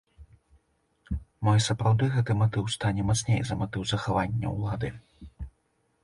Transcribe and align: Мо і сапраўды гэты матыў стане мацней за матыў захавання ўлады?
Мо 1.47 1.51
і 1.57 1.59
сапраўды 1.65 2.07
гэты 2.15 2.35
матыў 2.39 2.71
стане 2.75 3.03
мацней 3.09 3.41
за 3.49 3.57
матыў 3.59 3.85
захавання 3.91 4.47
ўлады? 4.55 4.89